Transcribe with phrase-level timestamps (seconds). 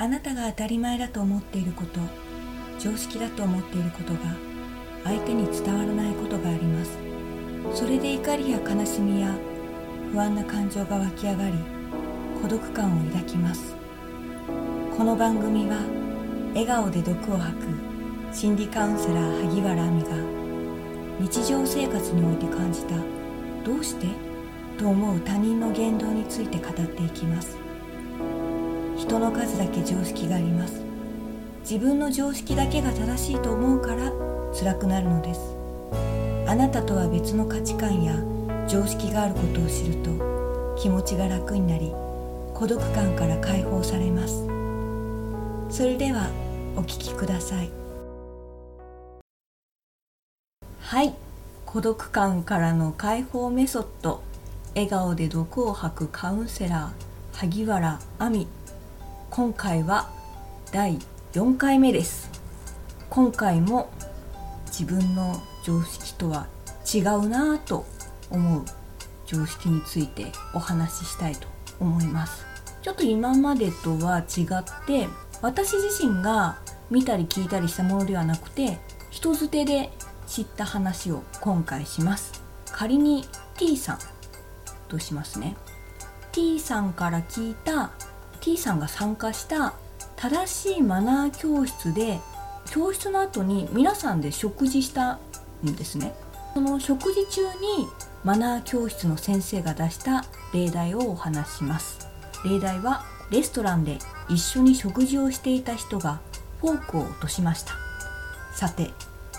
[0.00, 1.98] あなたが当たり前だと思っていること
[2.78, 4.20] 常識だと思っていることが
[5.02, 6.98] 相手に伝わらないことがあります。
[7.74, 9.34] それで怒りや悲しみや
[10.12, 11.54] 不安な感情が湧き上がり
[12.40, 13.74] 孤独感を抱きます。
[14.96, 15.78] この番組は
[16.54, 17.66] 笑顔で毒を吐く
[18.32, 20.08] 心理カウンセラー萩原亜美が
[21.20, 22.94] 日常生活において感じた
[23.66, 24.06] 「どうして?」
[24.78, 27.67] と思う他人の言動について語っていきます。
[28.98, 30.82] 人の数だけ常識があります。
[31.60, 34.12] 自分の常識だけが正しいと思うから
[34.52, 35.40] 辛くなるのです。
[36.48, 38.16] あなたとは別の価値観や
[38.66, 41.92] 常識があることを知ると気持ちが楽になり
[42.54, 44.46] 孤独感から解放されます。
[45.70, 46.28] それでは
[46.74, 47.70] お聞きください。
[50.80, 51.14] はい。
[51.66, 54.22] 孤独感からの解放メソッド。
[54.74, 58.48] 笑顔で毒を吐くカウンセラー萩原亜美。
[59.38, 60.10] 今回は
[60.72, 60.98] 第
[61.32, 62.28] 4回目です。
[63.08, 63.88] 今回も
[64.66, 66.48] 自分の常識とは
[66.92, 67.86] 違うなぁと
[68.30, 68.64] 思う
[69.26, 71.46] 常識についてお話ししたいと
[71.78, 72.44] 思います。
[72.82, 75.06] ちょっと今までとは違って
[75.40, 76.58] 私自身が
[76.90, 79.92] 見たり聞いたりしたものではなくて人づてで
[80.26, 82.42] 知った話を今回します。
[82.72, 83.24] 仮に
[83.56, 83.98] T さん
[84.88, 85.54] としますね。
[86.32, 87.92] T さんから聞いた
[88.40, 89.74] T さんが参加した
[90.16, 92.20] 正しいマナー教室で
[92.70, 95.18] 教室の後に皆さんで食事した
[95.64, 96.14] んですね。
[96.54, 97.86] その食事中に
[98.24, 102.08] マナー教室の先生が出した例題をお話します。
[102.44, 106.20] 例題はレストランで一緒に食事をしていた人が
[106.60, 107.72] フォークを落としました。
[108.54, 108.90] さて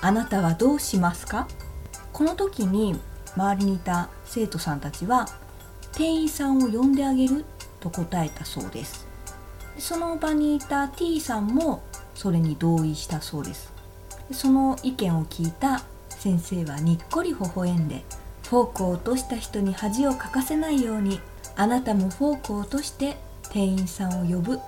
[0.00, 1.48] あなたはどうしますか？
[2.12, 2.98] この時に
[3.36, 5.26] 周りにいた生徒さんたちは
[5.92, 7.44] 店員さんを呼んであげる
[7.80, 9.06] と答えたそうです。
[9.78, 11.82] その場にいた T さんも
[12.14, 13.72] それに同意したそうです。
[14.32, 18.04] その意見を聞いた先生はにっこり微笑んで
[18.48, 21.20] フォークを落とした人に恥をかかせないように
[21.56, 23.18] あなたもフォークを落として
[23.50, 24.58] 店員さんを呼ぶ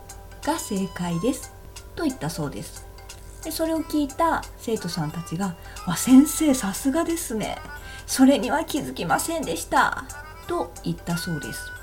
[0.42, 1.52] が正解です
[1.96, 2.86] と言ったそうです。
[3.42, 5.56] でそれを聞いた生徒さんたちが
[5.86, 7.58] 「わ先生さすがですね。
[8.06, 10.04] それには気づきませんでした」
[10.46, 11.79] と言ったそうです。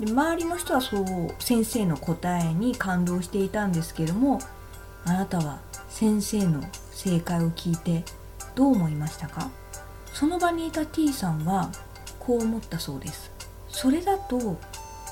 [0.00, 1.06] で周りの人はそう
[1.38, 4.40] 先生の答えに感動していたんですけども
[5.04, 8.04] あなたは先生の正解を聞いて
[8.54, 9.50] どう思いましたか？
[10.12, 11.70] その場にいた T さんは
[12.18, 13.30] こう思ったそうです。
[13.68, 14.56] それだと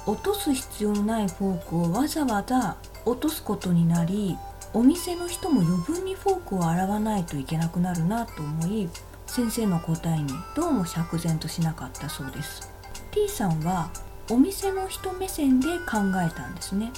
[0.07, 4.37] 落とす必要のないフォークをわざわざ落とすことになり
[4.73, 8.89] お店の人も余分にフォークを洗わないといけなくなるなと思い
[9.27, 12.71] 先生の答えにどうも釈然としなかったそうです。
[13.11, 13.91] T さんは
[14.31, 16.93] お店の人目線で考えたんですね。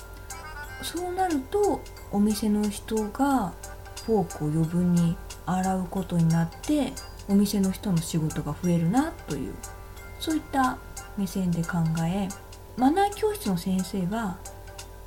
[0.82, 1.80] そうなると
[2.10, 3.52] お店の人が
[4.04, 6.92] フォークを余分に洗うことになって
[7.28, 9.54] お店の人の仕事が増えるなという
[10.18, 10.78] そういった
[11.16, 12.28] 目線で考え
[12.76, 14.36] マナー教室の先生は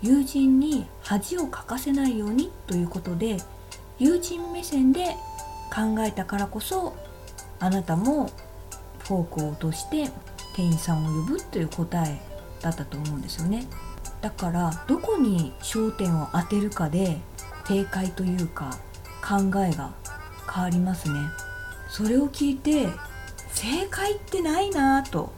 [0.01, 3.38] 友人に恥をかかせないようにということで
[4.00, 5.16] 友人目線で
[5.73, 6.95] 考えたからこそ
[7.59, 8.29] あなたも
[9.00, 10.09] フォークを落として
[10.57, 12.19] 店員さんを呼ぶという答え
[12.62, 13.68] だったと思うんですよね。
[14.22, 17.19] だからどこに焦点を当てるかで
[17.68, 18.75] 正解というか
[19.22, 19.94] 考えが
[20.51, 21.19] 変わりますね。
[21.90, 22.88] それを聞いて
[23.51, 25.31] 正解ってないなぁと。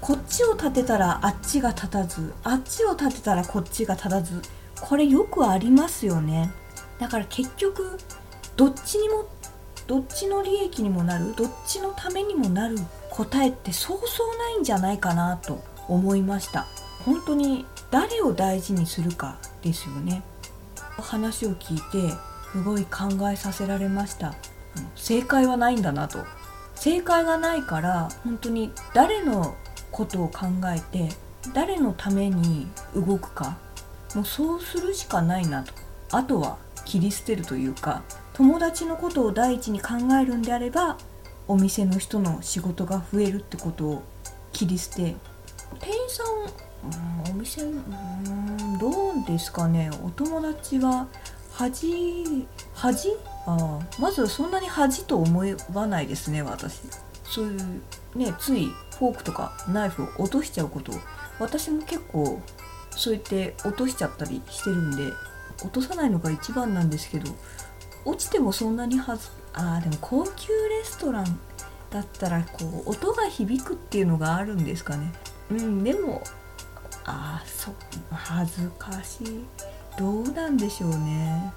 [0.00, 4.42] こっちを立てたらあっちが立たずあっちを立てたらこっちが立たず。
[4.80, 6.52] これよくありますよね。
[7.00, 7.98] だから結局
[8.56, 9.26] どっちにも
[9.88, 12.76] どっちの利益にもなるどっちのためにもなる
[13.12, 16.66] 答えってそうそうないんじゃないかなと思いました。
[17.04, 20.22] 本当に誰を大事にするかですよね。
[20.96, 22.14] 話を聞いて
[22.52, 24.34] すごい考えさせられました。
[24.94, 26.20] 正解はないんだなと。
[26.74, 29.54] 正解がないから本当に誰の
[29.90, 31.14] ことを考えて
[31.52, 33.58] 誰のために動くか
[34.14, 35.74] もうそうするしかないなと。
[36.12, 36.56] あとは
[36.86, 40.96] 切り捨てるというか友達のことを第一に考えるんであれば
[41.52, 44.02] お店の人の仕事が増えるってことを
[44.52, 45.14] 切り捨て。
[45.80, 48.92] 店員さん、うん、お店うんどう
[49.26, 49.90] ですかね。
[50.02, 51.08] お友達は
[51.52, 53.10] 恥恥？
[53.44, 55.44] あまずそんなに恥と思
[55.74, 56.80] わないですね私。
[57.22, 57.82] そういう
[58.16, 60.92] ねついフォークとかナイフを落としちゃうこと
[61.38, 62.40] 私も結構
[62.92, 65.12] そうやって落としちゃったりしてるんで
[65.58, 67.30] 落とさないのが一番なんですけど
[68.06, 71.40] 落ちてもそんなにはずあでも高級レストラン
[71.90, 75.12] だったらこう音が響くっていうのがあるんですかね。
[75.50, 76.22] うんでも
[77.04, 77.72] あそ
[78.10, 79.44] 恥ずかしい。
[79.98, 81.52] どうなんでしょうね。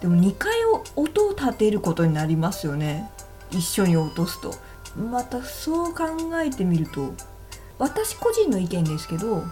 [0.00, 0.52] でも2回
[0.96, 3.10] 音を立てることになりますよね。
[3.50, 4.54] 一緒に落とすと。
[4.96, 6.04] またそう考
[6.42, 7.14] えてみると
[7.78, 9.42] 私個人の意見ですけど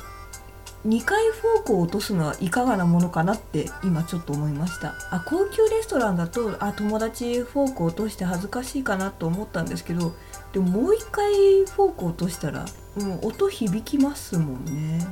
[0.86, 4.94] 2回フォークを落とすのはいかがなものかなって今ちょっと思いました。
[5.10, 10.14] あ高級レストランだとあ友達フォークを落として恥ずかしいかなと思ったんですけど
[10.52, 11.32] でももう1回
[11.66, 12.64] フォークを落としたら
[12.96, 15.06] も、う、音響きますもんね。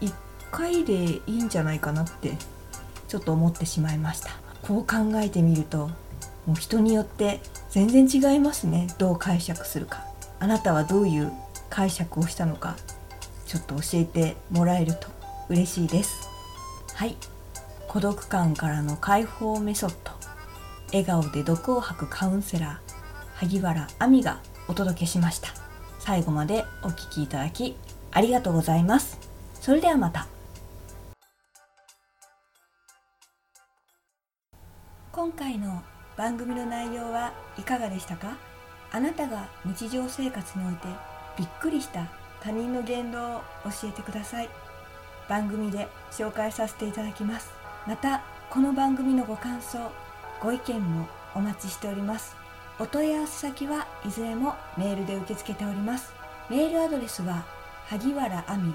[0.00, 0.12] 1
[0.50, 2.32] 回でいいんじゃないかなって
[3.06, 4.30] ちょっと思ってしまいました。
[4.62, 5.90] こう考えてみると
[6.46, 7.40] もう人によって
[7.70, 8.88] 全然違いますね。
[8.96, 10.04] どう解釈するか。
[10.38, 11.30] あなたはどういう
[11.68, 12.76] 解釈をしたのか。
[13.50, 15.08] ちょっと教えてもらえると
[15.48, 16.28] 嬉しいです。
[16.94, 17.16] はい。
[17.88, 20.12] 孤独感からの解放メソッド。
[20.92, 23.34] 笑顔で毒を吐くカウンセラー。
[23.34, 24.38] 萩原亜美が
[24.68, 25.48] お届けしました。
[25.98, 27.74] 最後までお聴きいただき
[28.12, 29.18] ありがとうございます。
[29.54, 30.28] それではまた。
[35.10, 35.82] 今回の
[36.16, 38.36] 番組の内容はいかがでしたか？
[38.92, 40.86] あなたが日常生活において
[41.36, 42.06] びっくりした
[42.42, 44.48] 他人の言動を教えてください。
[45.28, 47.50] 番組で紹介させていただきます。
[47.86, 49.78] またこの番組のご感想
[50.40, 52.36] ご意見もお待ちしております。
[52.78, 56.12] お問い合わせ先はいずれもメールで受け付けております。
[56.48, 57.44] メールアドレスは
[57.86, 58.74] 萩原亜美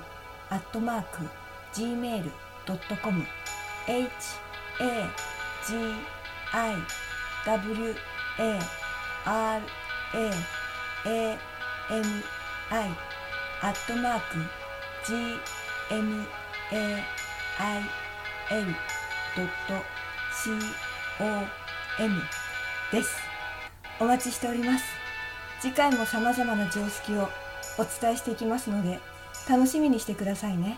[0.49, 1.27] アットマーク
[1.73, 3.25] gmail.com
[3.87, 4.01] h
[4.79, 5.09] a
[5.67, 5.75] g
[6.51, 6.75] i
[7.45, 7.95] w
[8.39, 8.59] a
[9.25, 9.61] r
[10.13, 10.31] a
[11.05, 11.37] a
[11.91, 12.23] m
[12.69, 12.89] i
[13.65, 14.25] アットマーク
[15.89, 16.25] gmail.com
[22.91, 23.17] です。
[23.99, 24.85] お待ちしております。
[25.61, 27.27] 次回も様々な常識を
[27.79, 28.99] お伝えしていきますので、
[29.49, 30.77] 楽しみにしてくださいね。